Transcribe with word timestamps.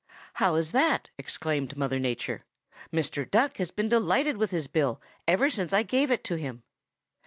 "'How 0.33 0.55
is 0.55 0.71
that?' 0.71 1.09
exclaimed 1.19 1.77
Mother 1.77 1.99
Nature. 1.99 2.41
'Mr. 2.91 3.29
Duck 3.29 3.57
has 3.57 3.69
been 3.69 3.87
delighted 3.87 4.35
with 4.35 4.49
his 4.49 4.65
bill 4.65 4.99
ever 5.27 5.47
since 5.47 5.73
I 5.73 5.83
gave 5.83 6.09
it 6.09 6.23
to 6.23 6.37
him.' 6.37 6.63